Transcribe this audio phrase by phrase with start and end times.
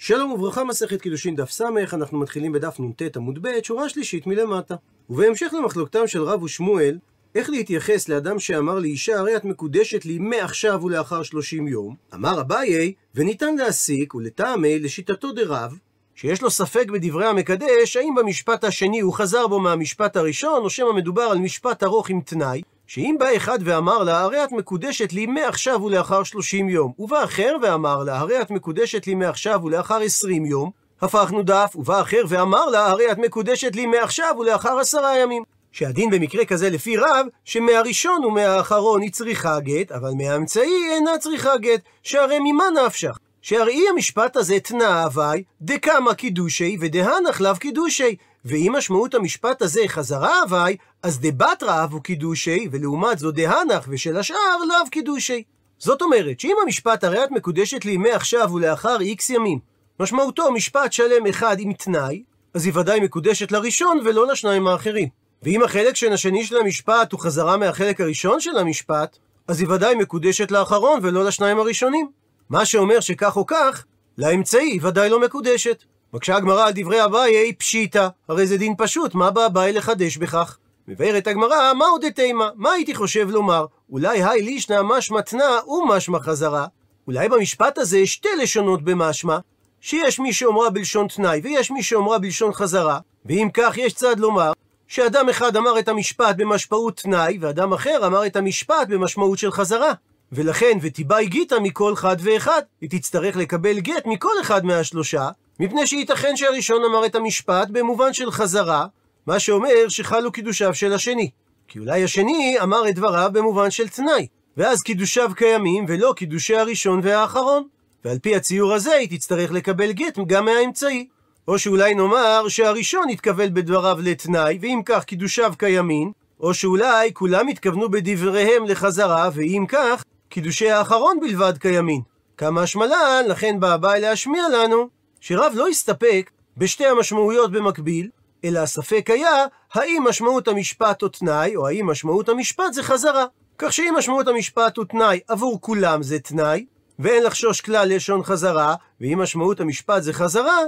[0.00, 1.60] שלום וברכה, מסכת קידושין דף ס',
[1.92, 4.74] אנחנו מתחילים בדף נ"ט עמוד ב', שורה שלישית מלמטה.
[5.10, 6.98] ובהמשך למחלוקתם של רב ושמואל,
[7.34, 12.92] איך להתייחס לאדם שאמר לאישה, הרי את מקודשת לי מעכשיו ולאחר שלושים יום, אמר אביי,
[13.14, 15.78] וניתן להסיק, ולטעמי, לשיטתו דרב,
[16.14, 20.92] שיש לו ספק בדברי המקדש, האם במשפט השני הוא חזר בו מהמשפט הראשון, או שמא
[20.92, 25.26] מדובר על משפט ארוך עם תנאי, שאם בא אחד ואמר לה, הרי את מקודשת לי
[25.26, 30.44] מעכשיו ולאחר שלושים יום, ובא אחר ואמר לה, הרי את מקודשת לי מעכשיו ולאחר עשרים
[30.44, 30.70] יום,
[31.02, 35.42] הפכנו דף, ובא אחר ואמר לה, הרי את מקודשת לי מעכשיו ולאחר עשרה ימים.
[35.72, 41.80] שהדין במקרה כזה לפי רב, שמהראשון ומהאחרון היא צריכה גט, אבל מהאמצעי אינה צריכה גט,
[42.02, 43.18] שהרי ממה נפשך?
[43.42, 48.16] שהראי המשפט הזה תנא הווי, דקמא קידושי ודהנח לאו קידושי.
[48.48, 54.16] ואם משמעות המשפט הזה חזרה הווי, אז דבת רב הוא קידושי, ולעומת זו דהנח ושל
[54.16, 55.42] השאר לאו קידושי.
[55.78, 59.58] זאת אומרת, שאם המשפט הרי את מקודשת לי מעכשיו ולאחר איקס ימים,
[60.00, 62.22] משמעותו משפט שלם אחד עם תנאי,
[62.54, 65.08] אז היא ודאי מקודשת לראשון ולא לשניים האחרים.
[65.42, 69.94] ואם החלק של השני של המשפט הוא חזרה מהחלק הראשון של המשפט, אז היא ודאי
[69.94, 72.10] מקודשת לאחרון ולא לשניים הראשונים.
[72.50, 73.84] מה שאומר שכך או כך,
[74.18, 75.84] לאמצעי היא ודאי לא מקודשת.
[76.14, 80.58] מקשה הגמרא על דברי אביי פשיטא, הרי זה דין פשוט, מה בא אביי לחדש בכך?
[80.88, 82.46] מבארת הגמרא, מה עוד תימא?
[82.54, 83.66] מה הייתי חושב לומר?
[83.90, 86.66] אולי היי לישנא משמע תנא ומשמע חזרה?
[87.06, 89.38] אולי במשפט הזה שתי לשונות במשמע,
[89.80, 94.52] שיש מי שאומרה בלשון תנאי ויש מי שאומרה בלשון חזרה, ואם כך יש צד לומר
[94.86, 99.92] שאדם אחד אמר את המשפט במשמעות תנאי, ואדם אחר אמר את המשפט במשמעות של חזרה.
[100.32, 105.28] ולכן, ותיבאי גיתא מכל חד ואחד, היא תצטרך לקבל גט מכל אחד מהשלושה,
[105.60, 108.86] מפני שייתכן שהראשון אמר את המשפט במובן של חזרה,
[109.26, 111.30] מה שאומר שחלו קידושיו של השני.
[111.68, 117.00] כי אולי השני אמר את דבריו במובן של תנאי, ואז קידושיו קיימים ולא קידושי הראשון
[117.02, 117.66] והאחרון.
[118.04, 121.08] ועל פי הציור הזה היא תצטרך לקבל גט גם מהאמצעי.
[121.48, 127.90] או שאולי נאמר שהראשון התכוון בדבריו לתנאי, ואם כך קידושיו קיימים, או שאולי כולם התכוונו
[127.90, 132.00] בדבריהם לחזרה, ואם כך, קידושי האחרון בלבד קיימים.
[132.36, 134.88] כמה השמלן, לכן בא הבא להשמיע לנו,
[135.20, 138.08] שרב לא הסתפק בשתי המשמעויות במקביל,
[138.44, 143.24] אלא הספק היה, האם משמעות המשפט הוא תנאי, או האם משמעות המשפט זה חזרה.
[143.58, 146.66] כך שאם משמעות המשפט הוא תנאי, עבור כולם זה תנאי,
[146.98, 150.58] ואין לחשוש כלל לשון חזרה, ואם משמעות המשפט זה חזרה,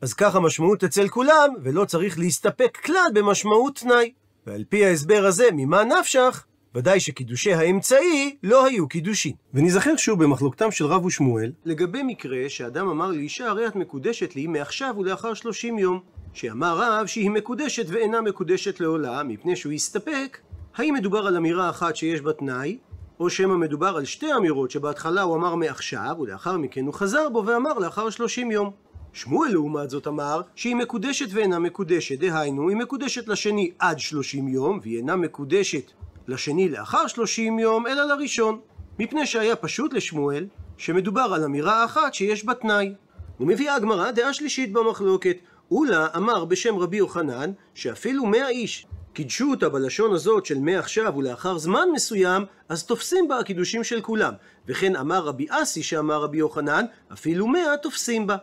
[0.00, 4.12] אז כך המשמעות אצל כולם, ולא צריך להסתפק כלל במשמעות תנאי.
[4.46, 6.44] ועל פי ההסבר הזה, ממה נפשך?
[6.76, 9.32] ודאי שקידושי האמצעי לא היו קידושין.
[9.54, 14.46] ונזכר שוב במחלוקתם של רב ושמואל, לגבי מקרה שאדם אמר לאישה, הרי את מקודשת לי
[14.46, 16.00] מעכשיו ולאחר שלושים יום.
[16.32, 20.38] שאמר רב שהיא מקודשת ואינה מקודשת לעולם, מפני שהוא הסתפק,
[20.76, 22.78] האם מדובר על אמירה אחת שיש בה תנאי,
[23.20, 27.46] או שמא מדובר על שתי אמירות שבהתחלה הוא אמר מעכשיו, ולאחר מכן הוא חזר בו
[27.46, 28.70] ואמר לאחר שלושים יום.
[29.12, 34.78] שמואל לעומת זאת אמר שהיא מקודשת ואינה מקודשת, דהיינו היא מקודשת לשני עד שלושים יום,
[34.82, 35.90] והיא אינה מקודשת
[36.28, 38.60] לשני לאחר שלושים יום, אלא לראשון.
[38.98, 42.94] מפני שהיה פשוט לשמואל שמדובר על אמירה אחת שיש בה תנאי.
[43.40, 45.36] ומביאה הגמרא דעה שלישית במחלוקת.
[45.70, 51.58] אולה אמר בשם רבי יוחנן שאפילו מאה איש קידשו אותה בלשון הזאת של מעכשיו ולאחר
[51.58, 54.32] זמן מסוים, אז תופסים בה הקידושים של כולם.
[54.68, 58.36] וכן אמר רבי אסי שאמר רבי יוחנן, אפילו מאה תופסים בה.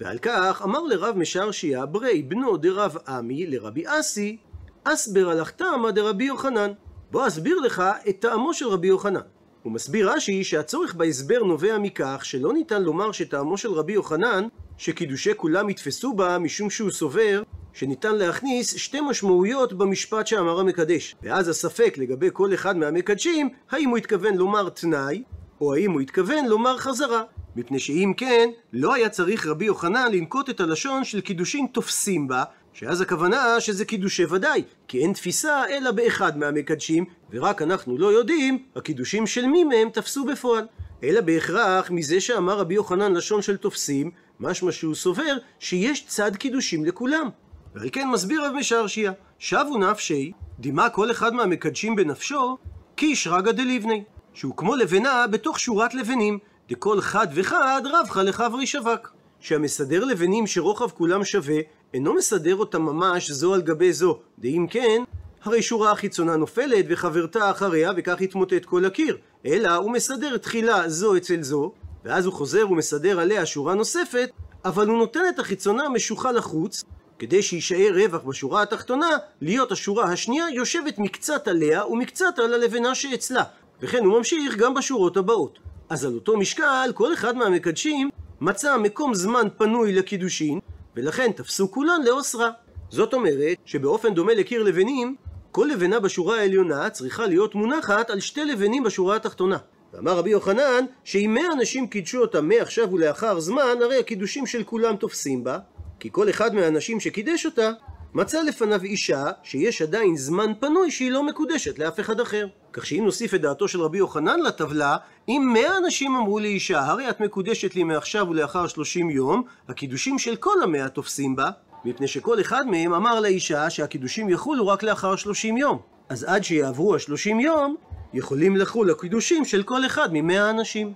[0.00, 4.36] ועל כך אמר לרב משרשיה ברי בנו דרב עמי לרבי אסי,
[4.84, 6.72] אסבר הלכתמה דרבי יוחנן.
[7.10, 9.20] בוא אסביר לך את טעמו של רבי יוחנן.
[9.62, 14.46] הוא מסביר רש"י שהצורך בהסבר נובע מכך שלא ניתן לומר שטעמו של רבי יוחנן
[14.78, 21.16] שקידושי כולם יתפסו בה משום שהוא סובר שניתן להכניס שתי משמעויות במשפט שאמר המקדש.
[21.22, 25.22] ואז הספק לגבי כל אחד מהמקדשים, האם הוא התכוון לומר תנאי,
[25.60, 27.22] או האם הוא התכוון לומר חזרה.
[27.56, 32.44] מפני שאם כן, לא היה צריך רבי יוחנן לנקוט את הלשון של קידושין תופסים בה,
[32.72, 38.64] שאז הכוונה שזה קידושי ודאי, כי אין תפיסה אלא באחד מהמקדשים, ורק אנחנו לא יודעים,
[38.76, 40.66] הקידושים של מי מהם תפסו בפועל.
[41.02, 44.10] אלא בהכרח מזה שאמר רבי יוחנן לשון של תופסים,
[44.40, 47.28] משמע שהוא סובר שיש צד קידושים לכולם.
[47.74, 52.58] ועל כן מסביר רב משרשיה, שבו נפשי, דימה כל אחד מהמקדשים בנפשו,
[52.96, 56.38] כאישרגא דליבני, שהוא כמו לבנה בתוך שורת לבנים,
[56.68, 59.12] דכל חד וחד רבך לחברי שווק.
[59.40, 61.60] שהמסדר לבנים שרוחב כולם שווה,
[61.94, 65.02] אינו מסדר אותם ממש זו על גבי זו, דאם כן,
[65.42, 69.16] הרי שורה החיצונה נופלת וחברתה אחריה וכך יתמוטט כל הקיר,
[69.46, 71.72] אלא הוא מסדר תחילה זו אצל זו,
[72.04, 74.30] ואז הוא חוזר ומסדר עליה שורה נוספת,
[74.64, 76.84] אבל הוא נותן את החיצונה משוחה לחוץ,
[77.18, 79.10] כדי שיישאר רווח בשורה התחתונה,
[79.40, 83.42] להיות השורה השנייה יושבת מקצת עליה ומקצת על הלבנה שאצלה,
[83.82, 85.58] וכן הוא ממשיך גם בשורות הבאות.
[85.88, 88.10] אז על אותו משקל, כל אחד מהמקדשים
[88.40, 90.60] מצא מקום זמן פנוי לקידושין,
[90.96, 92.50] ולכן תפסו כולן לאוסרה.
[92.90, 95.16] זאת אומרת שבאופן דומה לקיר לבנים,
[95.52, 99.58] כל לבנה בשורה העליונה צריכה להיות מונחת על שתי לבנים בשורה התחתונה.
[99.92, 104.96] ואמר רבי יוחנן, שאם מאה אנשים קידשו אותה מעכשיו ולאחר זמן, הרי הקידושים של כולם
[104.96, 105.58] תופסים בה,
[106.00, 107.70] כי כל אחד מהאנשים שקידש אותה,
[108.14, 112.46] מצא לפניו אישה שיש עדיין זמן פנוי שהיא לא מקודשת לאף אחד אחר.
[112.72, 114.96] כך שאם נוסיף את דעתו של רבי יוחנן לטבלה,
[115.28, 120.36] אם מאה אנשים אמרו לאישה, הרי את מקודשת לי מעכשיו ולאחר שלושים יום, הקידושים של
[120.36, 121.50] כל המאה תופסים בה,
[121.84, 125.78] מפני שכל אחד מהם אמר לאישה שהקידושים יחולו רק לאחר שלושים יום.
[126.08, 127.76] אז עד שיעברו השלושים יום,
[128.14, 130.92] יכולים לחול הקידושים של כל אחד ממאה אנשים.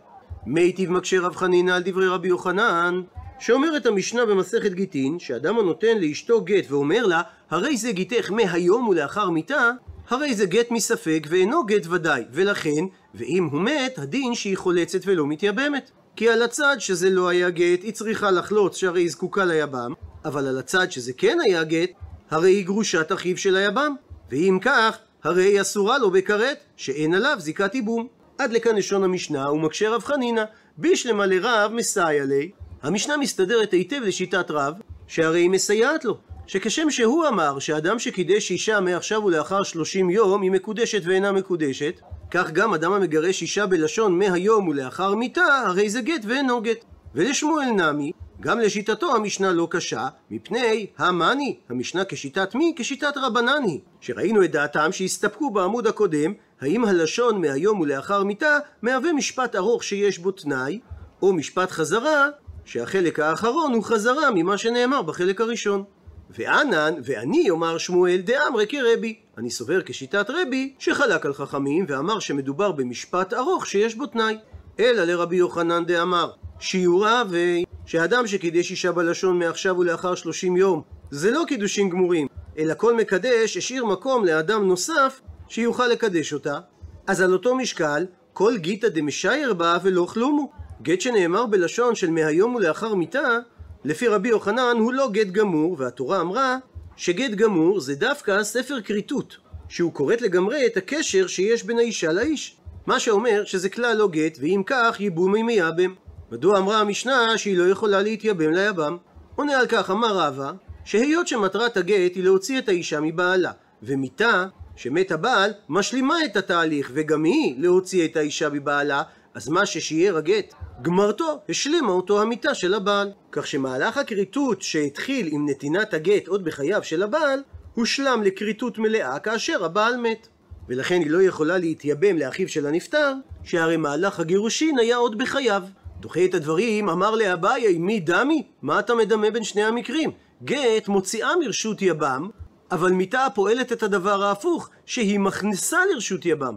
[0.47, 3.03] מיטיב מקשה רב חנינא על דברי רבי יוחנן,
[3.39, 9.31] שאומרת המשנה במסכת גיטין, שאדם הנותן לאשתו גט ואומר לה, הרי זה גיתך מהיום ולאחר
[9.31, 9.71] מיתה,
[10.09, 12.85] הרי זה גט מספק ואינו גט ודאי, ולכן,
[13.15, 15.91] ואם הוא מת, הדין שהיא חולצת ולא מתייבמת.
[16.17, 19.93] כי על הצד שזה לא היה גט, היא צריכה לחלוץ שהרי היא זקוקה ליבם,
[20.25, 21.91] אבל על הצד שזה כן היה גט,
[22.31, 23.95] הרי היא גרושת אחיו של היבם.
[24.31, 28.07] ואם כך, הרי היא אסורה לו בכרת, שאין עליו זיקת ייבום.
[28.39, 30.45] עד לכאן לשון המשנה, ומקשה רב חנינא,
[30.79, 32.51] בישלמה לרב מסייע לי.
[32.85, 34.75] המשנה מסתדרת היטב לשיטת רב,
[35.07, 36.17] שהרי היא מסייעת לו.
[36.47, 42.01] שכשם שהוא אמר שאדם שקידש אישה מעכשיו ולאחר שלושים יום היא מקודשת ואינה מקודשת,
[42.31, 46.85] כך גם אדם המגרש אישה בלשון מהיום ולאחר מיתה, הרי זה גט ואינו גט.
[47.15, 52.73] ולשמואל נמי, גם לשיטתו המשנה לא קשה, מפני המאני, המשנה כשיטת מי?
[52.77, 53.81] כשיטת רבנן היא.
[54.01, 60.19] שראינו את דעתם שהסתפקו בעמוד הקודם, האם הלשון מהיום ולאחר מיתה מהווה משפט ארוך שיש
[60.19, 60.79] בו תנאי,
[61.23, 62.29] או משפט חזרה,
[62.65, 65.85] שהחלק האחרון הוא חזרה ממה שנאמר בחלק הראשון.
[66.31, 69.15] וענן, ואני יאמר שמואל דאמרי כרבי.
[69.39, 74.37] אני סובר כשיטת רבי, שחלק על חכמים ואמר שמדובר במשפט ארוך שיש בו תנאי.
[74.81, 76.31] אלא לרבי יוחנן דאמר,
[76.61, 82.27] שיעור אהבי, שאדם שקידש אישה בלשון מעכשיו ולאחר שלושים יום, זה לא קידושים גמורים,
[82.59, 86.59] אלא כל מקדש השאיר מקום לאדם נוסף שיוכל לקדש אותה.
[87.07, 90.53] אז על אותו משקל, כל גיתא דמשייר בה ולא כלומו.
[90.85, 93.39] גט שנאמר בלשון של מהיום ולאחר מיתה,
[93.85, 96.57] לפי רבי יוחנן הוא לא גט גמור, והתורה אמרה
[96.97, 99.37] שגט גמור זה דווקא ספר כריתות,
[99.69, 102.57] שהוא כורת לגמרי את הקשר שיש בין האישה לאיש.
[102.87, 105.95] מה שאומר שזה כלל לא גט, ואם כך ייבום מייבם.
[106.33, 108.97] מדוע אמרה המשנה שהיא לא יכולה להתייבם ליבם?
[109.37, 110.53] עונה על כך אמר רבא,
[110.85, 113.53] שהיות שמטרת הגט היא להוציא את האישה מבעלה,
[113.83, 114.47] ומיתה,
[114.77, 119.03] שמת הבעל, משלימה את התהליך, וגם היא להוציא את האישה מבעלה,
[119.35, 123.13] אז מה ששיער הגט גמרתו, השלימה אותו המיתה של הבעל.
[123.33, 127.43] כך שמהלך הכריתות שהתחיל עם נתינת הגט עוד בחייו של הבעל,
[127.75, 130.29] הושלם לכריתות מלאה כאשר הבעל מת.
[130.69, 133.13] ולכן היא לא יכולה להתייבם לאחיו של הנפטר,
[133.45, 135.63] שהרי מהלך הגירושין היה עוד בחייו.
[136.01, 138.43] דוחה את הדברים, אמר לאביי, מי דמי?
[138.63, 140.11] מה אתה מדמה בין שני המקרים?
[140.45, 142.29] גט מוציאה מרשות יבם,
[142.71, 146.55] אבל מיתה פועלת את הדבר ההפוך, שהיא מכניסה לרשות יבם.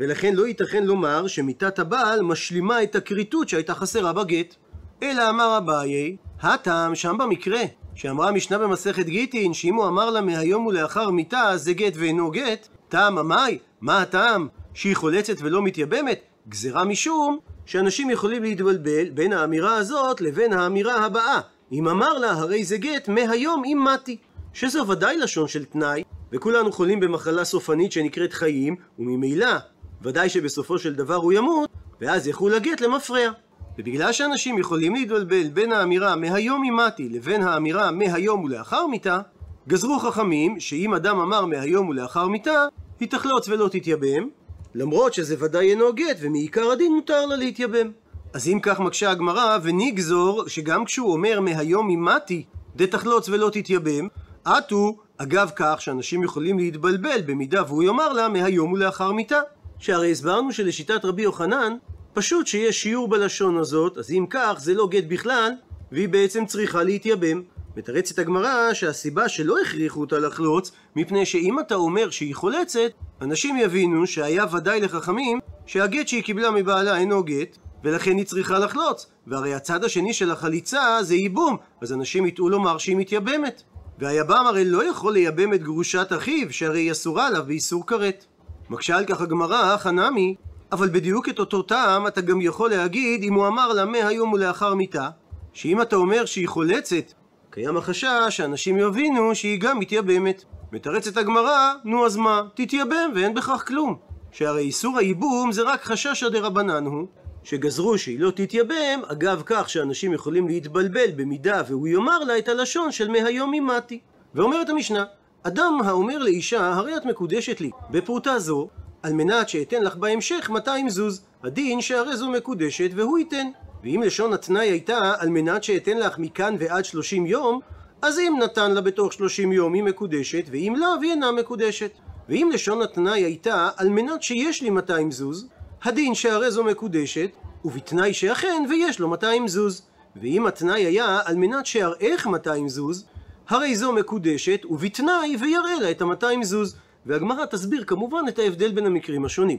[0.00, 4.54] ולכן לא ייתכן לומר שמיתת הבעל משלימה את הכריתות שהייתה חסרה בגט.
[5.02, 7.60] אלא אמר אביי, הטעם שם במקרה,
[7.94, 12.68] שאמרה המשנה במסכת גיטין, שאם הוא אמר לה מהיום ולאחר מיתה זה גט ואינו גט,
[12.88, 14.48] טעם עמי, מה הטעם?
[14.74, 16.20] שהיא חולצת ולא מתייבמת?
[16.48, 21.40] גזירה משום שאנשים יכולים להתבלבל בין האמירה הזאת לבין האמירה הבאה.
[21.72, 24.16] אם אמר לה הרי זה גט מהיום אם מתי.
[24.52, 26.02] שזו ודאי לשון של תנאי,
[26.32, 29.56] וכולנו חולים במחלה סופנית שנקראת חיים, וממילא
[30.02, 33.30] ודאי שבסופו של דבר הוא ימות, ואז יחול הגט למפרע.
[33.78, 39.20] ובגלל שאנשים יכולים להתבלבל בין האמירה מהיום אימתי לבין האמירה מהיום ולאחר מיתה,
[39.68, 42.66] גזרו חכמים שאם אדם אמר מהיום ולאחר מיתה,
[43.00, 44.28] היא תחלוץ ולא תתייבם,
[44.74, 47.90] למרות שזה ודאי אינו גט ומעיקר הדין מותר לה להתייבם.
[48.32, 52.44] אז אם כך מקשה הגמרא, ונגזור שגם כשהוא אומר מהיום אימתי,
[52.76, 54.08] דתחלוץ ולא תתייבם,
[54.44, 59.40] עטו אגב כך שאנשים יכולים להתבלבל במידה והוא יאמר לה מהיום ולאחר מיתה.
[59.80, 61.76] שהרי הסברנו שלשיטת רבי יוחנן,
[62.12, 65.50] פשוט שיש שיעור בלשון הזאת, אז אם כך זה לא גט בכלל,
[65.92, 67.42] והיא בעצם צריכה להתייבם.
[67.76, 74.06] מתרצת הגמרא שהסיבה שלא הכריחו אותה לחלוץ, מפני שאם אתה אומר שהיא חולצת, אנשים יבינו
[74.06, 79.06] שהיה ודאי לחכמים שהגט שהיא קיבלה מבעלה אינו גט, ולכן היא צריכה לחלוץ.
[79.26, 83.62] והרי הצד השני של החליצה זה ייבום, אז אנשים יטעו לומר שהיא מתייבמת.
[83.98, 88.24] והיבם הרי לא יכול לייבם את גרושת אחיו, שהרי היא אסורה עליו באיסור כרת.
[88.70, 90.34] מקשה על כך הגמרא, חנמי,
[90.72, 94.74] אבל בדיוק את אותו טעם אתה גם יכול להגיד אם הוא אמר לה מהיום ולאחר
[94.74, 95.08] מיתה,
[95.52, 97.12] שאם אתה אומר שהיא חולצת,
[97.50, 100.44] קיים החשש שאנשים יבינו שהיא גם מתייבמת.
[100.72, 103.96] מתרצת הגמרא, נו אז מה, תתייבם ואין בכך כלום.
[104.32, 107.06] שהרי איסור הייבום זה רק חששא דרבנן הוא,
[107.44, 112.92] שגזרו שהיא לא תתייבם, אגב כך שאנשים יכולים להתבלבל במידה והוא יאמר לה את הלשון
[112.92, 114.00] של מהיום אימתי.
[114.34, 115.04] ואומרת המשנה,
[115.42, 118.68] אדם האומר לאישה, הרי את מקודשת לי, בפרוטה זו,
[119.02, 121.22] על מנת שאתן לך בהמשך 200 זוז.
[121.44, 123.46] הדין שהרי זו מקודשת והוא ייתן.
[123.84, 127.60] ואם לשון התנאי הייתה על מנת שאתן לך מכאן ועד 30 יום,
[128.02, 131.90] אז אם נתן לה בתוך 30 יום היא מקודשת, ואם לא, והיא אינה מקודשת.
[132.28, 135.48] ואם לשון התנאי הייתה על מנת שיש לי 200 זוז,
[135.82, 137.30] הדין שהרי זו מקודשת,
[137.64, 139.82] ובתנאי שאכן ויש לו 200 זוז.
[140.16, 143.04] ואם התנאי היה על מנת שאראך 200 זוז,
[143.50, 146.76] הרי זו מקודשת, ובתנאי ויראה לה את ה-200 זוז.
[147.06, 149.58] והגמרא תסביר כמובן את ההבדל בין המקרים השונים.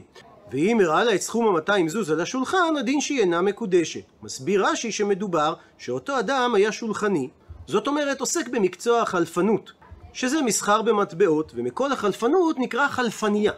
[0.52, 4.00] ואם הראה לה את סכום ה-200 זוז על השולחן, הדין שהיא אינה מקודשת.
[4.22, 7.28] מסביר רש"י שמדובר שאותו אדם היה שולחני,
[7.66, 9.72] זאת אומרת עוסק במקצוע החלפנות,
[10.12, 13.52] שזה מסחר במטבעות, ומכל החלפנות נקרא חלפניה.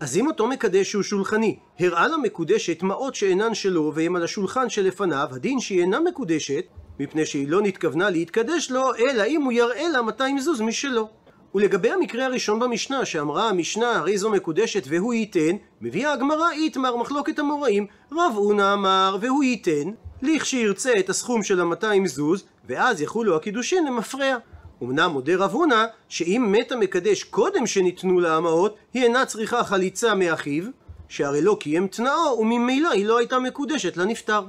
[0.00, 5.28] אז אם אותו מקדש שהוא שולחני הראה מקודשת מעות שאינן שלו והם על השולחן שלפניו,
[5.32, 6.64] הדין שהיא אינה מקודשת,
[7.00, 11.08] מפני שהיא לא נתכוונה להתקדש לו, אלא אם הוא יראה לה 200 זוז משלו.
[11.54, 17.38] ולגבי המקרה הראשון במשנה, שאמרה המשנה הרי זו מקודשת והוא ייתן, מביאה הגמרא איתמר מחלוקת
[17.38, 19.90] המוראים, רב אונה אמר והוא ייתן,
[20.22, 24.36] לכשירצה את הסכום של ה-200 זוז, ואז יחולו הקידושין למפרע.
[24.82, 30.14] אמנם מודה רב הונא שאם מת המקדש קודם שניתנו לה המעות, היא אינה צריכה חליצה
[30.14, 30.64] מאחיו,
[31.08, 34.42] שהרי לא קיים תנאו, וממילא היא לא הייתה מקודשת לנפטר.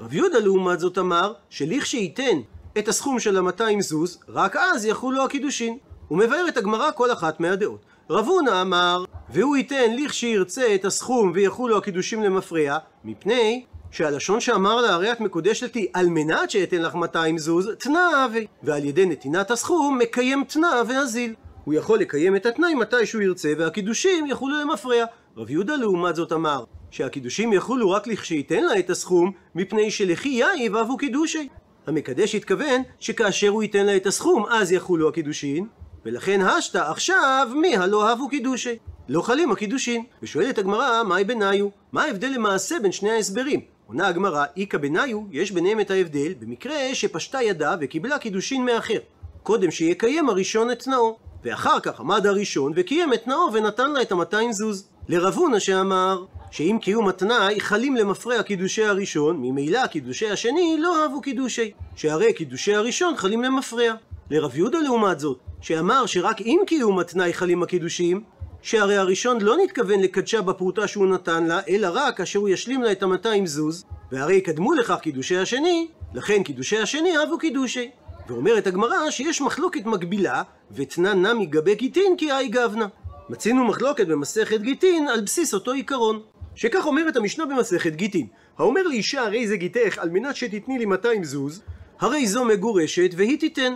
[0.00, 2.40] רב יהודה לעומת זאת אמר, שלכשייתן
[2.78, 5.78] את הסכום של ה-200 זוז, רק אז יחולו הקידושין.
[6.08, 7.80] הוא מבאר את הגמרא כל אחת מהדעות.
[8.10, 14.94] רב הונא אמר, והוא ייתן לכשירצה את הסכום ויחולו הקידושים למפרע, מפני שהלשון שאמר לה
[14.94, 19.50] הרי את מקודשת לי על מנת שאתן לך 200 זוז, תנא אבי, ועל ידי נתינת
[19.50, 21.34] הסכום מקיים תנא ואזיל.
[21.64, 25.04] הוא יכול לקיים את התנאי מתי שהוא ירצה, והקידושים יחולו למפרע.
[25.36, 30.76] רב יהודה לעומת זאת אמר, שהקידושים יחולו רק לכשייתן לה את הסכום, מפני שלכי יאיב
[30.76, 31.48] אבו קידושי.
[31.86, 35.66] המקדש התכוון שכאשר הוא ייתן לה את הסכום, אז יחולו הקידושין,
[36.04, 38.78] ולכן השתא עכשיו מי הלא אהבו קידושי.
[39.08, 40.04] לא חלים הקידושין.
[40.22, 41.68] ושואלת הגמרא, מהי בניו?
[41.92, 43.60] מה ההבדל למעשה בין שני ההסברים?
[43.86, 48.98] עונה הגמרא, איכא בניו, יש ביניהם את ההבדל במקרה שפשטה ידה וקיבלה קידושין מאחר.
[49.42, 54.12] קודם שיקיים הראשון את תנאו, ואחר כך עמד הראשון וקיים את תנאו ונתן לה את
[54.12, 54.88] המאתיים זוז.
[55.08, 61.20] לרב הונא שאמר, שאם קיום התנאי חלים למפרע קידושי הראשון, ממילא קידושי השני לא אהבו
[61.20, 63.94] קידושי, שהרי קידושי הראשון חלים למפרע.
[64.30, 68.22] לרב יהודה לעומת זאת, שאמר שרק עם קיום התנאי חלים הקידושים,
[68.62, 72.92] שהרי הראשון לא נתכוון לקדשה בפרוטה שהוא נתן לה, אלא רק כאשר הוא ישלים לה
[72.92, 77.90] את המאתיים זוז, והרי יקדמו לכך קידושי השני, לכן קידושי השני אהבו קידושי.
[78.28, 82.86] ואומרת הגמרא שיש מחלוקת מקבילה, ותנא נמי גבי גיטין כי אי גבנה.
[83.28, 86.20] מצינו מחלוקת במסכת גיטין על בסיס אותו עיקרון.
[86.56, 88.26] שכך אומרת המשנה במסכת גיטין,
[88.58, 91.62] האומר לאישה הרי זה גיתך על מנת שתתני לי 200 זוז,
[92.00, 93.74] הרי זו מגורשת והיא תיתן.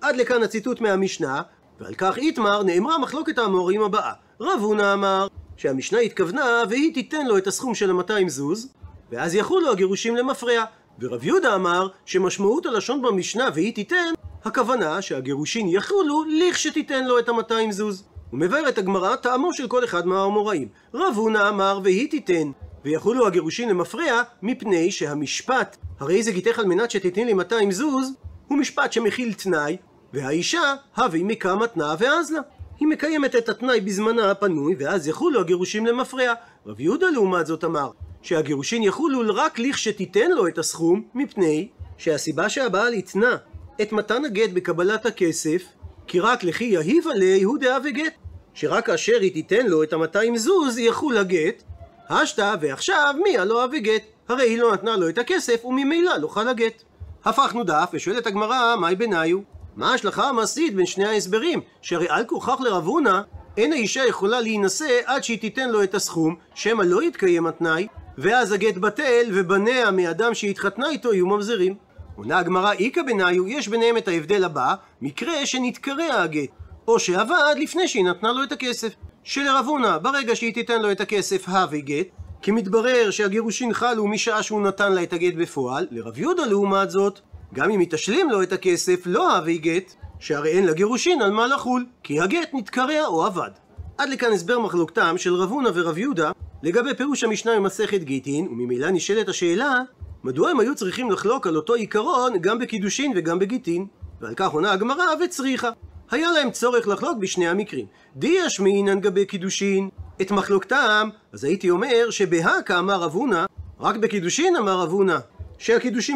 [0.00, 1.42] עד לכאן הציטוט מהמשנה,
[1.80, 4.12] ועל כך איתמר נאמרה מחלוקת האמוראים הבאה.
[4.40, 8.72] רב הונא אמר שהמשנה התכוונה והיא תיתן לו את הסכום של ה-200 זוז,
[9.10, 10.64] ואז יחולו הגירושים למפרע.
[11.00, 14.12] ורב יהודה אמר שמשמעות הלשון במשנה והיא תיתן,
[14.44, 18.04] הכוונה שהגירושין יחולו לכשתיתן לו את ה-200 זוז.
[18.32, 20.68] ומבארת הגמרא טעמו של כל אחד מהאמוראים.
[20.94, 22.50] רב הונא אמר והיא תיתן,
[22.84, 28.12] ויחולו הגירושין למפרע, מפני שהמשפט, הרי זה גיתך על מנת שתתני לי 200 זוז,
[28.48, 29.76] הוא משפט שמכיל תנאי,
[30.12, 32.40] והאישה, הווי מקרא מתנה ואז לה.
[32.80, 36.34] היא מקיימת את התנאי בזמנה הפנוי, ואז יחולו הגירושים למפרע.
[36.66, 37.90] רב יהודה לעומת זאת אמר,
[38.22, 41.68] שהגירושין יחולו רק לכשתיתן לו את הסכום, מפני
[41.98, 43.36] שהסיבה שהבעל התנה
[43.82, 45.62] את מתן הגט בקבלת הכסף,
[46.10, 48.12] כי רק לכי יהיב עליה הוא דעה וגט.
[48.54, 51.62] שרק כאשר היא תיתן לו את המאתיים זוז, יחול הגט.
[52.08, 54.02] השתא, ועכשיו מי הלא אבי גט?
[54.28, 56.82] הרי היא לא נתנה לו את הכסף, וממילא לא חל הגט.
[57.24, 59.38] הפכנו דף, ושואלת הגמרא, מהי ביניו?
[59.76, 61.60] מה ההשלכה המעשית בין שני ההסברים?
[61.82, 63.20] שהרי על כוכך לרב הונא,
[63.56, 67.86] אין האישה יכולה להינשא עד שהיא תיתן לו את הסכום, שמא לא יתקיים התנאי,
[68.18, 71.74] ואז הגט בטל, ובניה מאדם שהתחתנה איתו יהיו ממזרים.
[72.20, 76.50] עונה הגמרא איכא בניו, יש ביניהם את ההבדל הבא, מקרה שנתקרע הגט,
[76.88, 78.92] או שעבד לפני שהיא נתנה לו את הכסף.
[79.24, 82.06] שלרב הונא, ברגע שהיא תיתן לו את הכסף, הווי גט,
[82.42, 87.20] כי מתברר שהגירושין חלו משעה שהוא נתן לה את הגט בפועל, לרב יהודה לעומת זאת,
[87.54, 91.46] גם אם היא תשלים לו את הכסף, לא הווי גט, שהרי אין לגירושין על מה
[91.46, 93.50] לחול, כי הגט נתקרע או אבד.
[93.98, 96.30] עד לכאן הסבר מחלוקתם של רב הונא ורב יהודה
[96.62, 99.80] לגבי פירוש המשנה במסכת גיטין, וממילא נשאלת השאלה,
[100.24, 103.86] מדוע הם היו צריכים לחלוק על אותו עיקרון גם בקידושין וגם בגיטין?
[104.20, 105.70] ועל כך עונה הגמרא וצריכה.
[106.10, 107.86] היה להם צורך לחלוק בשני המקרים.
[108.16, 109.88] די ישמעינן גבי קידושין,
[110.20, 113.44] את מחלוקתם, אז הייתי אומר שבהא כאמר רב הונא,
[113.80, 115.18] רק בקידושין אמר רב הונא,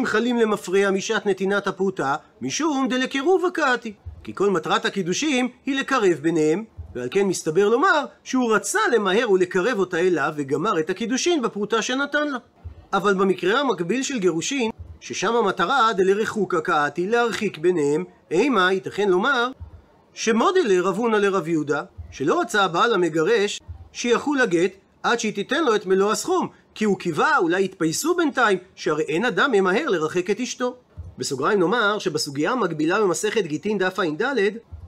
[0.05, 3.93] חלים למפרע משעת נתינת הפרוטה, משום דלקירוב הקעתי.
[4.23, 6.63] כי כל מטרת הקידושים היא לקרב ביניהם,
[6.95, 12.27] ועל כן מסתבר לומר שהוא רצה למהר ולקרב אותה אליו וגמר את הקידושין בפרוטה שנתן
[12.27, 12.37] לה.
[12.95, 19.47] אבל במקרה המקביל של גירושין, ששם המטרה דלרחוקה קעתי להרחיק ביניהם, אימה ייתכן לומר
[20.13, 23.61] שמודה לרב הונא לרב יהודה, שלא רצה הבעל המגרש
[23.91, 24.71] שיחול הגט
[25.03, 29.25] עד שהיא תיתן לו את מלוא הסכום, כי הוא קיווה, אולי יתפייסו בינתיים, שהרי אין
[29.25, 30.75] אדם ממהר לרחק את אשתו.
[31.17, 34.39] בסוגריים נאמר שבסוגיה המקבילה במסכת גיטין דף ע"ד,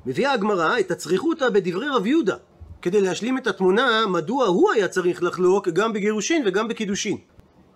[0.06, 2.36] מביאה הגמרא את הצריכותא בדברי רב יהודה,
[2.82, 7.18] כדי להשלים את התמונה מדוע הוא היה צריך לחלוק גם בגירושין וגם בקידושין.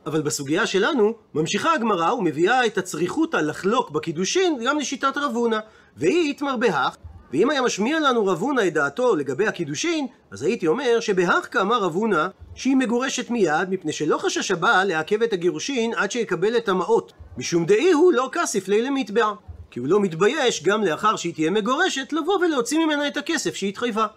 [0.06, 5.60] אבל בסוגיה שלנו, ממשיכה הגמרא ומביאה את הצריכותא לחלוק בקידושין גם לשיטת רב הונא,
[5.98, 6.98] והיא איתמר בהך,
[7.34, 11.84] ואם היה משמיע לנו רב הונא את דעתו לגבי הקידושין, אז הייתי אומר שבהך כאמר
[11.84, 16.70] רב הונא שהיא מגורשת מיד, מפני שלא חשש הבעל לעכב את הגירושין עד שיקבל את
[16.70, 19.32] המעות, משום דאי הוא לא כסף לילה מטבע.
[19.72, 24.08] כי הוא לא מתבייש גם לאחר שהיא תהיה מגורשת לבוא ולהוציא ממנה את הכסף שהתחייבה.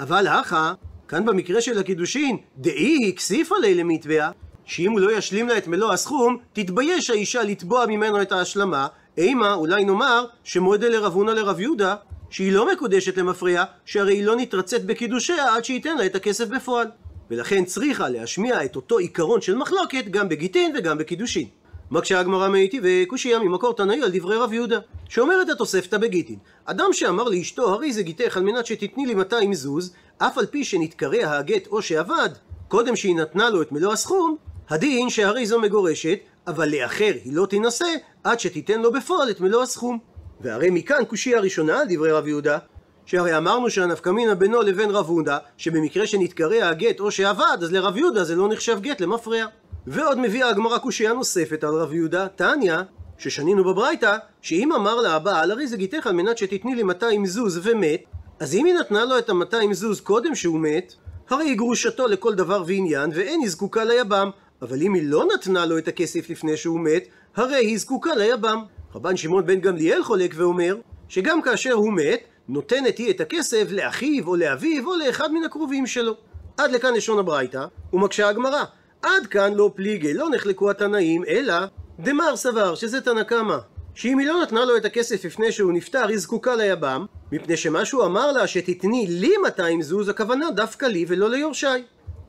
[0.00, 0.72] אבל הכה,
[1.08, 4.30] כאן במקרה של הקידושין, דאי הכסיפה לילה מטבע,
[4.66, 8.86] שאם הוא לא ישלים לה את מלוא הסכום, תתבייש האישה לתבוע ממנו את ההשלמה,
[9.18, 11.94] אימה, אולי נאמר, שמועדה לרב לרב יהודה,
[12.30, 16.86] שהיא לא מקודשת למפרע, שהרי היא לא נתרצת בקידושיה עד שייתן לה את הכסף בפועל.
[17.30, 21.48] ולכן צריכה להשמיע את אותו עיקרון של מחלוקת גם בגיטין וגם בקידושין.
[21.90, 27.24] מקשה הגמרא מאיתי וקושייה ממקור תנאי על דברי רב יהודה, שאומרת התוספתא בגיטין, אדם שאמר
[27.24, 31.66] לאשתו הרי זה גיתך על מנת שתתני לי 200 זוז, אף על פי שנתקרע הגט
[31.66, 32.28] או שאבד,
[32.68, 34.36] קודם שהיא נתנה לו את מלוא הסכום,
[34.70, 37.84] הדין שהרי זו מגורשת, אבל לאחר היא לא תינשא
[38.24, 39.98] עד שתיתן לו בפועל את מלוא הסכום.
[40.40, 42.58] והרי מכאן קושייה ראשונה על דברי רב יהודה,
[43.06, 48.24] שהרי אמרנו שהנפקמינה בינו לבין רב הונדה, שבמקרה שנתקרע הגט או שאבד, אז לרב יהודה
[48.24, 49.44] זה לא נחשב גט למפרע.
[49.86, 52.76] ועוד מביאה הגמרא קושייה נוספת על רב יהודה, תניא,
[53.18, 57.60] ששנינו בברייתא, שאם אמר לה הבעל, הרי זה גיתך על מנת שתתני לי 200 זוז
[57.62, 58.02] ומת,
[58.40, 60.94] אז אם היא נתנה לו את ה-200 זוז קודם שהוא מת,
[61.30, 64.30] הרי היא גרושתו לכל דבר ועניין, ואין היא זקוקה ליבם.
[64.62, 68.62] אבל אם היא לא נתנה לו את הכסף לפני שהוא מת, הרי היא זקוקה ליבם.
[68.94, 70.76] רבן שמעון בן גמליאל חולק ואומר,
[71.08, 75.86] שגם כאשר הוא מת, נותנת היא את הכסף לאחיו או לאביו או לאחד מן הקרובים
[75.86, 76.14] שלו.
[76.56, 78.64] עד לכאן לשון הברייתא, ומקשה הגמרא.
[79.02, 81.54] עד כאן לא פליגי, לא נחלקו התנאים, אלא
[81.98, 83.56] דמר סבר, שזה תנא קמא.
[83.94, 87.84] שאם היא לא נתנה לו את הכסף לפני שהוא נפטר, היא זקוקה ליבם, מפני שמה
[87.84, 91.66] שהוא אמר לה שתתני לי 200 זוז, הכוונה דווקא לי ולא ליורשי.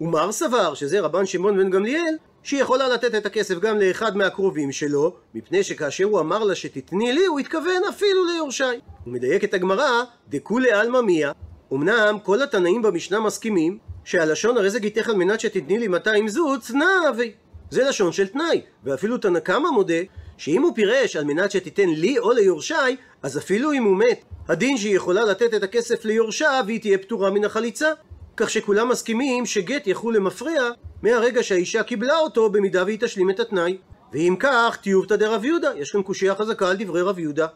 [0.02, 4.72] ומר סבר, שזה רבן שמעון בן גמליאל, שהיא יכולה לתת את הכסף גם לאחד מהקרובים
[4.72, 8.64] שלו, מפני שכאשר הוא אמר לה שתתני לי, הוא התכוון אפילו ליורשי.
[9.06, 11.32] הוא מדייק את הגמרא, דכולי עלמא מיה.
[11.74, 16.72] אמנם כל התנאים במשנה מסכימים שהלשון הרי זה גיתך על מנת שתתני לי 200 זוץ,
[16.72, 17.32] נאווי.
[17.70, 20.02] זה לשון של תנאי, ואפילו תנא קמא מודה
[20.38, 22.74] שאם הוא פירש על מנת שתיתן לי או ליורשי,
[23.24, 27.32] אז אפילו אם הוא מת, הדין שהיא יכולה לתת את הכסף ליורשה והיא תהיה פטורה
[27.32, 27.92] מן החליצה.
[28.38, 30.70] כך שכולם מסכימים שגט יחול למפרע
[31.02, 33.78] מהרגע שהאישה קיבלה אותו במידה והיא תשלים את התנאי.
[34.14, 37.48] ואם כך, טיובתא דרב יהודה, יש כאן קושייה חזקה על דברי רב יהודה.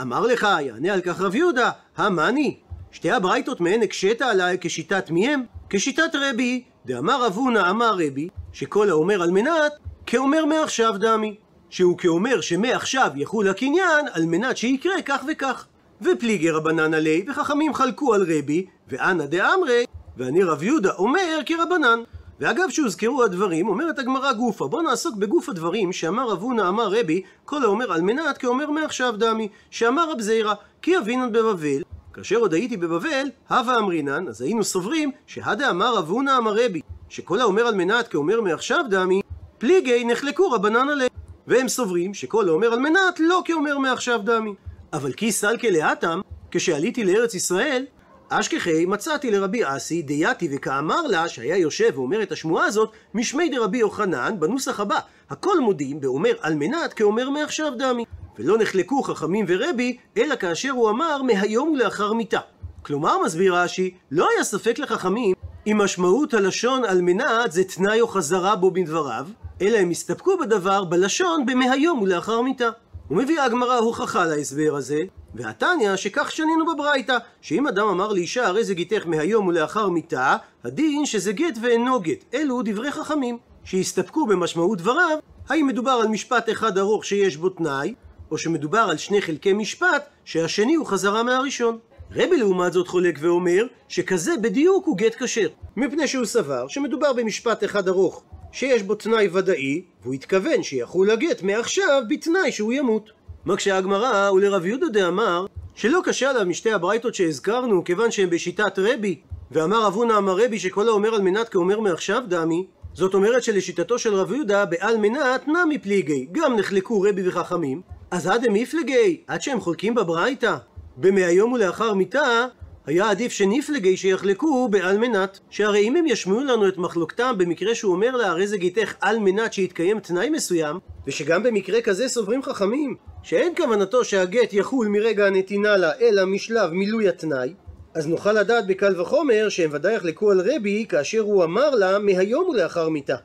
[0.00, 2.56] אמר לך, יענה על כך רב יהודה, המאני?
[2.92, 5.42] שתי הברייתות מהן הקשית עליי כשיטת מי הם?
[5.70, 9.72] כשיטת רבי, דאמר רב הונא אמר רבי, שכל האומר על מנת,
[10.06, 11.36] כאומר מעכשיו דמי.
[11.70, 15.66] שהוא כאומר שמעכשיו יחול הקניין על מנת שיקרה כך וכך.
[16.02, 19.84] ופליגי רבנן עלי, וחכמים חלקו על רבי, ואנא דאמרי,
[20.20, 22.00] ואני רב יהודה אומר כרבנן.
[22.40, 27.22] ואגב שהוזכרו הדברים, אומרת הגמרא גופה, בוא נעסוק בגוף הדברים שאמר רב הונא אמר רבי,
[27.44, 32.52] כל האומר על מנת כאומר מעכשיו דמי, שאמר רב זיירא, כי אבינן בבבל, כאשר עוד
[32.52, 37.66] הייתי בבבל, הווה אמרינן, אז היינו סוברים שהדה אמר רב הונא אמר רבי, שכל האומר
[37.66, 39.20] על מנת כאומר מעכשיו דמי,
[39.58, 41.06] פליגי נחלקו רבנן עלי.
[41.46, 44.54] והם סוברים שכל האומר על מנת לא כאומר מעכשיו דמי.
[44.92, 47.84] אבל כי סלקה לאטם, כשעליתי לארץ ישראל,
[48.32, 53.78] אשכחי מצאתי לרבי אסי דייתי וכאמר לה שהיה יושב ואומר את השמועה הזאת משמי דרבי
[53.78, 54.98] יוחנן בנוסח הבא
[55.30, 58.04] הכל מודים באומר על מנת כאומר מעכשיו דמי
[58.38, 62.40] ולא נחלקו חכמים ורבי אלא כאשר הוא אמר מהיום ולאחר מיתה
[62.82, 65.34] כלומר מסביר רש"י לא היה ספק לחכמים
[65.66, 69.26] אם משמעות הלשון על מנת זה תנאי או חזרה בו בדבריו
[69.62, 72.68] אלא הם הסתפקו בדבר בלשון במהיום ולאחר מיתה
[73.10, 74.98] ומביאה הגמרא הוכחה להסבר הזה
[75.34, 81.06] והתניא שכך שנינו בברייתא, שאם אדם אמר לאישה הרי זה גיתך מהיום ולאחר מיתה, הדין
[81.06, 82.24] שזה גט ואינו גט.
[82.34, 85.18] אלו דברי חכמים, שהסתפקו במשמעות דבריו,
[85.48, 87.94] האם מדובר על משפט אחד ארוך שיש בו תנאי,
[88.30, 91.78] או שמדובר על שני חלקי משפט, שהשני הוא חזרה מהראשון.
[92.12, 97.64] רבי לעומת זאת חולק ואומר, שכזה בדיוק הוא גט כשר, מפני שהוא סבר שמדובר במשפט
[97.64, 103.10] אחד ארוך, שיש בו תנאי ודאי, והוא התכוון שיחול הגט מעכשיו בתנאי שהוא ימות.
[103.46, 109.20] מקשה הגמרא, ולרב יהודה דאמר, שלא קשה עליו משתי הברייתות שהזכרנו, כיוון שהם בשיטת רבי,
[109.50, 114.14] ואמר אבונה אמר רבי שכל האומר על מנת כאומר מעכשיו דמי, זאת אומרת שלשיטתו של
[114.14, 119.42] רב יהודה, בעל מנת נמי פליגי, גם נחלקו רבי וחכמים, אז עד הם מפלגי, עד
[119.42, 120.56] שהם חולקים בברייתא,
[120.96, 122.46] במהיום ולאחר מיתה,
[122.86, 125.38] היה עדיף שנפלגי שיחלקו בעל מנת.
[125.50, 129.18] שהרי אם הם ישמיעו לנו את מחלוקתם במקרה שהוא אומר לה הרי זה גיתך על
[129.18, 135.76] מנת שיתקיים תנאי מסוים, ושגם במקרה כזה סוברים חכמים, שאין כוונתו שהגט יחול מרגע הנתינה
[135.76, 137.54] לה, אלא משלב מילוי התנאי,
[137.94, 142.48] אז נוכל לדעת בקל וחומר שהם ודאי יחלקו על רבי כאשר הוא אמר לה מהיום
[142.48, 143.16] ולאחר מיתה.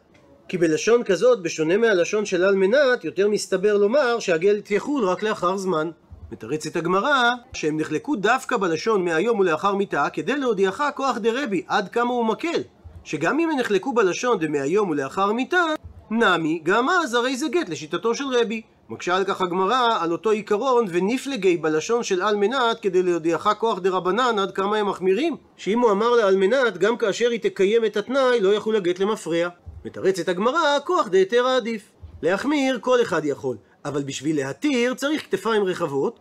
[0.48, 5.58] כי בלשון כזאת, בשונה מהלשון של על מנת, יותר מסתבר לומר שהגט יחול רק לאחר
[5.58, 5.90] זמן.
[6.32, 12.10] מתרצת הגמרא שהם נחלקו דווקא בלשון מהיום ולאחר מיתה כדי להודיעך כוח דרבי עד כמה
[12.10, 12.62] הוא מקל.
[13.04, 15.64] שגם אם הם נחלקו בלשון דמהיום ולאחר מיתה
[16.12, 18.62] נמי גם אז הרי זה גט לשיטתו של רבי.
[18.90, 23.80] מקשה על כך הגמרא על אותו עיקרון ונפלגי בלשון של על מנת כדי להודיעך כוח
[23.80, 25.36] דרבנן עד כמה הם מחמירים.
[25.58, 29.00] שאם הוא אמר לה על מנת גם כאשר היא תקיים את התנאי לא יחול הגט
[29.00, 29.48] למפרע.
[29.86, 36.20] מתרצת הגמרא כוח דהיתר עדיף להחמיר כל אחד יכול אבל בשביל להתיר צריך כתפיים רחבות,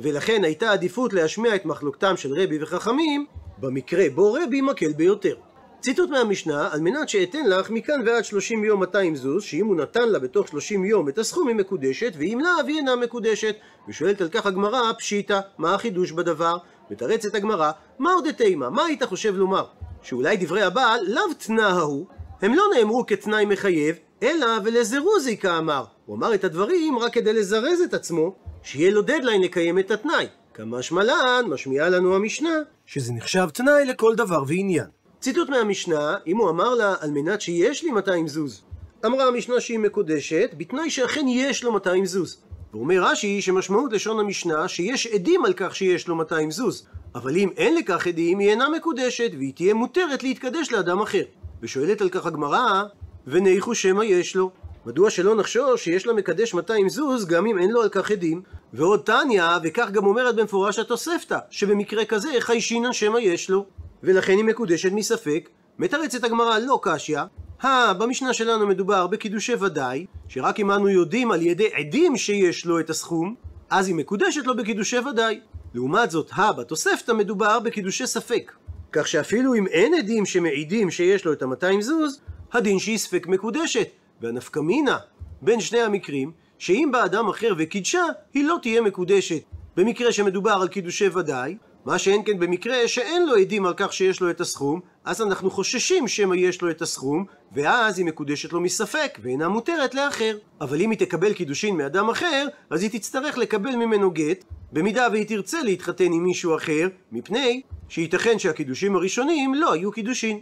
[0.00, 3.26] ולכן הייתה עדיפות להשמיע את מחלוקתם של רבי וחכמים,
[3.58, 5.34] במקרה בו רבי מקל ביותר.
[5.80, 10.08] ציטוט מהמשנה, על מנת שאתן לך מכאן ועד 30 יום 200 זוז, שאם הוא נתן
[10.08, 13.56] לה בתוך 30 יום את הסכום היא מקודשת, ואם לאו היא אינה מקודשת.
[13.88, 16.56] ושואלת על כך הגמרא, פשיטא, מה החידוש בדבר?
[16.90, 18.68] מתרצת הגמרא, מה עוד תימא?
[18.68, 19.64] מה היית חושב לומר?
[20.02, 22.06] שאולי דברי הבעל לאו תנא ההוא,
[22.42, 25.84] הם לא נאמרו כתנאי מחייב, אלא ולזרוזי כאמר.
[26.06, 30.26] הוא אמר את הדברים רק כדי לזרז את עצמו, שיהיה לו דדליין לקיים את התנאי.
[30.54, 32.54] כמשמע לן, משמיעה לנו המשנה,
[32.86, 34.86] שזה נחשב תנאי לכל דבר ועניין.
[35.20, 38.62] ציטוט מהמשנה, אם הוא אמר לה, על מנת שיש לי 200 זוז.
[39.06, 42.38] אמרה המשנה שהיא מקודשת, בתנאי שאכן יש לו 200 זוז.
[42.74, 46.86] ואומר רש"י שמשמעות לשון המשנה שיש עדים על כך שיש לו 200 זוז.
[47.14, 51.22] אבל אם אין לכך עדים, היא אינה מקודשת, והיא תהיה מותרת להתקדש לאדם אחר.
[51.62, 52.82] ושואלת על כך הגמרא,
[53.26, 54.50] וניחו שמא יש לו.
[54.86, 58.42] מדוע שלא נחשוש שיש למקדש 200 זוז גם אם אין לו על כך עדים?
[58.72, 63.66] ועוד תניא, וכך גם אומרת במפורש התוספתא, שבמקרה כזה חיישינן שמא יש לו,
[64.02, 65.48] ולכן היא מקודשת מספק.
[65.78, 67.20] מתרצת הגמרא לא קשיא,
[67.60, 72.80] הא, במשנה שלנו מדובר בקידושי ודאי, שרק אם אנו יודעים על ידי עדים שיש לו
[72.80, 73.34] את הסכום,
[73.70, 75.40] אז היא מקודשת לו בקידושי ודאי.
[75.74, 78.52] לעומת זאת, הא, בתוספתא מדובר בקידושי ספק.
[78.92, 82.20] כך שאפילו אם אין עדים שמעידים שיש לו את ה-200 זוז,
[82.52, 83.88] הדין שהיא ספק מקודשת,
[84.20, 84.98] והנפקמינה
[85.42, 88.02] בין שני המקרים, שאם בא אדם אחר וקידשה,
[88.34, 89.42] היא לא תהיה מקודשת.
[89.76, 94.20] במקרה שמדובר על קידושי ודאי, מה שאין כן במקרה שאין לו עדים על כך שיש
[94.20, 98.60] לו את הסכום, אז אנחנו חוששים שמא יש לו את הסכום, ואז היא מקודשת לו
[98.60, 100.36] מספק, ואינה מותרת לאחר.
[100.60, 105.26] אבל אם היא תקבל קידושין מאדם אחר, אז היא תצטרך לקבל ממנו גט, במידה והיא
[105.26, 110.40] תרצה להתחתן עם מישהו אחר, מפני שייתכן שהקידושים הראשונים לא היו קידושין.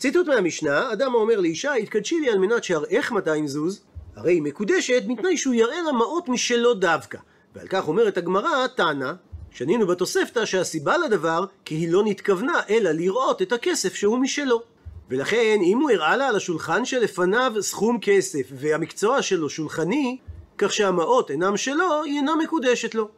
[0.00, 3.80] ציטוט מהמשנה, אדם האומר לאישה, התקדשי לי על מנת שאראך 200 זוז,
[4.16, 7.18] הרי היא מקודשת מפני שהוא יראה לה מעות משלו דווקא.
[7.54, 9.12] ועל כך אומרת הגמרא, תנא,
[9.50, 14.62] שנינו בתוספתא שהסיבה לדבר, כי היא לא נתכוונה אלא לראות את הכסף שהוא משלו.
[15.08, 20.18] ולכן, אם הוא הראה לה על השולחן שלפניו סכום כסף, והמקצוע שלו שולחני,
[20.58, 23.08] כך שהמעות אינם שלו, היא אינה מקודשת לו.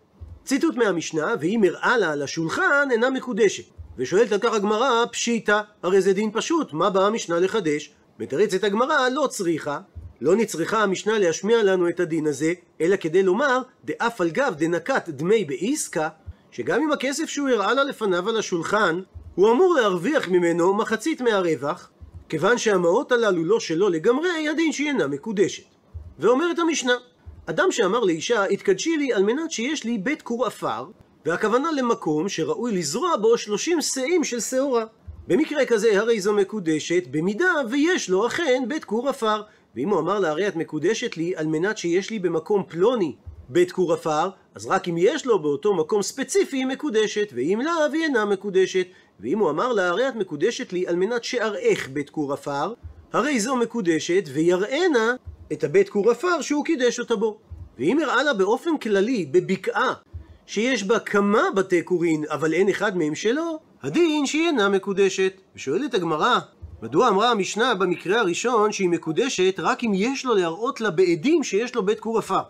[0.44, 3.64] ציטוט מהמשנה, ואם הראה לה על השולחן, אינה מקודשת.
[3.98, 7.92] ושואלת על כך הגמרא, פשיטא, הרי זה דין פשוט, מה באה המשנה לחדש?
[8.18, 9.78] מתרצת הגמרא, לא צריכה.
[10.20, 15.08] לא נצריכה המשנה להשמיע לנו את הדין הזה, אלא כדי לומר, דאף על גב דנקת
[15.08, 16.08] דמי בעסקה,
[16.50, 19.00] שגם אם הכסף שהוא הראה לה לפניו על השולחן,
[19.34, 21.90] הוא אמור להרוויח ממנו מחצית מהרווח,
[22.28, 25.64] כיוון שהמעות הללו לא שלו לגמרי, הדין שהיא אינה מקודשת.
[26.18, 26.92] ואומרת המשנה,
[27.46, 30.86] אדם שאמר לאישה, התקדשי לי על מנת שיש לי בית כור עפר,
[31.26, 34.84] והכוונה למקום שראוי לזרוע בו 30 שאים של שעורה.
[35.28, 39.42] במקרה כזה הרי זו מקודשת, במידה ויש לו אכן בית כור עפר.
[39.76, 43.14] ואם הוא אמר לה הרי את מקודשת לי על מנת שיש לי במקום פלוני
[43.48, 47.92] בית כור עפר, אז רק אם יש לו באותו מקום ספציפי היא מקודשת, ואם לאו
[47.92, 48.86] היא אינה מקודשת.
[49.20, 52.72] ואם הוא אמר לה הרי את מקודשת לי על מנת שאראך בית כור עפר,
[53.12, 55.14] הרי זו מקודשת ויראנה
[55.52, 57.38] את הבית כור עפר שהוא קידש אותה בו.
[57.78, 59.94] ואם הראה לה באופן כללי, בבקעה,
[60.46, 65.40] שיש בה כמה בתי קורין, אבל אין אחד מהם שלו, הדין שהיא אינה מקודשת.
[65.56, 66.38] ושואלת הגמרא,
[66.82, 71.74] מדוע אמרה המשנה במקרה הראשון שהיא מקודשת רק אם יש לו להראות לה בעדים שיש
[71.74, 72.42] לו בית כור עפר?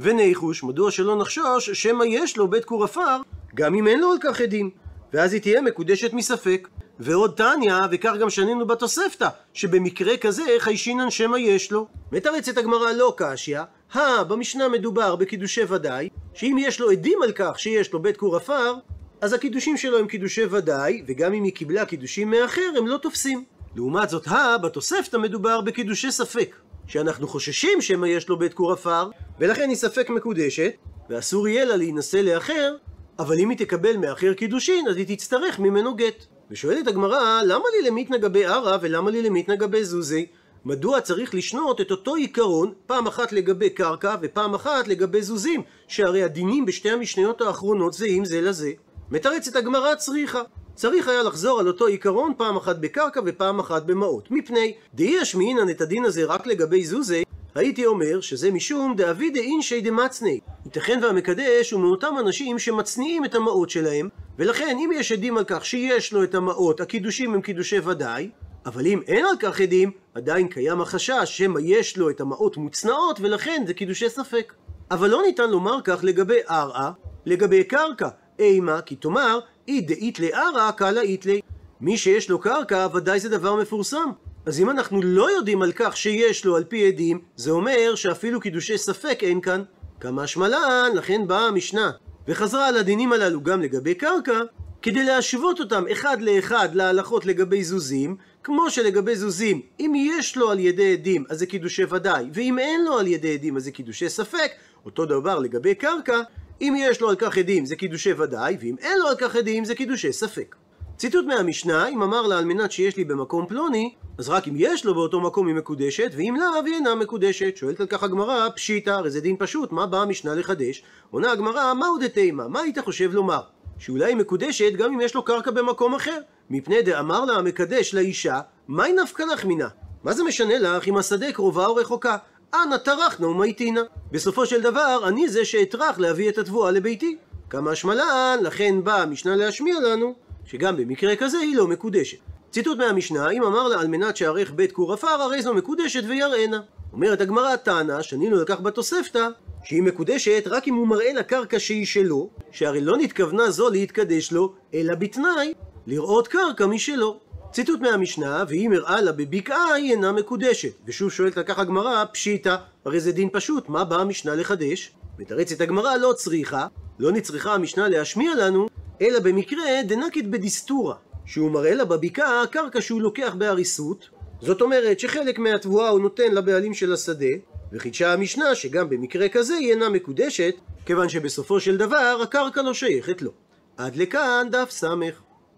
[0.00, 3.20] וניחוש, מדוע שלא נחשוש שמא יש לו בית כור עפר,
[3.54, 4.70] גם אם אין לו על כך עדים,
[5.12, 6.68] ואז היא תהיה מקודשת מספק.
[7.00, 11.86] ועוד תניא, וכך גם שנינו בתוספתא, שבמקרה כזה חיישינן שמא יש לו.
[12.12, 13.60] מתרצת הגמרא לא קשיא,
[13.92, 18.36] הא, במשנה מדובר בקידושי ודאי, שאם יש לו עדים על כך שיש לו בית כור
[18.36, 18.74] עפר,
[19.20, 23.44] אז הקידושים שלו הם קידושי ודאי, וגם אם היא קיבלה קידושים מאחר, הם לא תופסים.
[23.76, 29.10] לעומת זאת, הא, בתוספתא מדובר בקידושי ספק, שאנחנו חוששים שמא יש לו בית כור עפר,
[29.38, 30.72] ולכן היא ספק מקודשת,
[31.10, 32.74] ואסור יהיה לה להינשא לאחר,
[33.18, 36.24] אבל אם היא תקבל מאחר קידושין, אז היא תצטרך ממנו גט.
[36.50, 40.26] ושואלת הגמרא, למה לי למיתנא גבי ערא ולמה לי למיתנא גבי זוזי?
[40.64, 46.22] מדוע צריך לשנות את אותו עיקרון פעם אחת לגבי קרקע ופעם אחת לגבי זוזים, שהרי
[46.22, 48.70] הדינים בשתי המשניות האחרונות זהים זה לזה?
[49.10, 50.42] מתרצת הגמרא צריכה.
[50.74, 54.30] צריך היה לחזור על אותו עיקרון פעם אחת בקרקע ופעם אחת במעות.
[54.30, 57.22] מפני דאי ישמעינן את הדין הזה רק לגבי זוזי,
[57.54, 60.40] הייתי אומר שזה משום דאבי דאינשי דמצני.
[60.64, 64.08] ייתכן והמקדש הוא מאותם אנשים שמצניעים את המעות שלהם,
[64.38, 68.30] ולכן אם יש עדים על כך שיש לו את המעות, הקידושים הם קידושי ודאי,
[68.66, 73.20] אבל אם אין על כך עדים, עדיין קיים החשש שמא יש לו את המעות מוצנעות,
[73.20, 74.52] ולכן זה קידושי ספק.
[74.90, 76.92] אבל לא ניתן לומר כך לגבי ערעה,
[77.26, 78.08] לגבי קרקע.
[78.38, 81.40] אימה, כי תאמר, אי דאית לערא קלה איתלי.
[81.80, 84.10] מי שיש לו קרקע, ודאי זה דבר מפורסם.
[84.48, 88.40] אז אם אנחנו לא יודעים על כך שיש לו על פי עדים, זה אומר שאפילו
[88.40, 89.62] קידושי ספק אין כאן.
[90.00, 91.90] כמה שמלן, לכן באה המשנה,
[92.28, 94.40] וחזרה על הדינים הללו גם לגבי קרקע,
[94.82, 100.58] כדי להשוות אותם אחד לאחד להלכות לגבי זוזים, כמו שלגבי זוזים, אם יש לו על
[100.58, 104.08] ידי עדים, אז זה קידושי ודאי, ואם אין לו על ידי עדים, אז זה קידושי
[104.08, 104.50] ספק,
[104.84, 106.20] אותו דבר לגבי קרקע,
[106.60, 109.64] אם יש לו על כך עדים זה קידושי ודאי, ואם אין לו על כך עדים
[109.64, 110.56] זה קידושי ספק.
[110.98, 114.84] ציטוט מהמשנה, אם אמר לה על מנת שיש לי במקום פלוני, אז רק אם יש
[114.84, 117.56] לו באותו מקום היא מקודשת, ואם לאו היא אינה מקודשת.
[117.56, 120.82] שואלת על כך הגמרא, פשיטא, הרי זה דין פשוט, מה באה המשנה לחדש?
[121.10, 122.48] עונה הגמרא, מהו דתימה?
[122.48, 123.40] מה היית חושב לומר?
[123.78, 126.20] שאולי היא מקודשת גם אם יש לו קרקע במקום אחר.
[126.50, 129.68] מפני דאמר לה המקדש לאישה, מהי נפקא לך מינה?
[130.04, 132.16] מה זה משנה לך אם השדה קרובה או רחוקה?
[132.54, 133.82] אנא טרחנה ומייטינה.
[134.12, 137.16] בסופו של דבר, אני זה שאטרח להביא את התבואה לביתי.
[137.50, 140.14] כמה שמלן, לכן באה המשנה להשמיע לנו,
[140.50, 142.18] שגם במקרה כזה היא לא מקודשת.
[142.50, 146.60] ציטוט מהמשנה, אם אמר לה על מנת שערך בית כור עפר, הרי זו מקודשת ויראנה.
[146.92, 149.28] אומרת הגמרא תנא, שנינו לקח בתוספתא,
[149.64, 154.54] שהיא מקודשת רק אם הוא מראה לקרקע שהיא שלו, שהרי לא נתכוונה זו להתקדש לו,
[154.74, 155.54] אלא בתנאי
[155.86, 157.20] לראות קרקע משלו.
[157.52, 160.72] ציטוט מהמשנה, ואם הראה לה בבקעה היא אינה מקודשת.
[160.86, 164.92] ושוב שואלת לקח הגמרא, פשיטא, הרי זה דין פשוט, מה באה המשנה לחדש?
[165.18, 166.66] מתרצת הגמרא לא צריכה,
[166.98, 168.68] לא נצריכה המשנה להשמיע לנו,
[169.02, 170.94] אלא במקרה דנקית בדיסטורה,
[171.26, 174.08] שהוא מראה לה בבקעה קרקע שהוא לוקח בהריסות,
[174.40, 177.26] זאת אומרת שחלק מהתבואה הוא נותן לבעלים של השדה,
[177.72, 180.54] וחידשה המשנה שגם במקרה כזה היא אינה מקודשת,
[180.86, 183.30] כיוון שבסופו של דבר הקרקע לא שייכת לו.
[183.76, 185.27] עד לכאן דף סמך.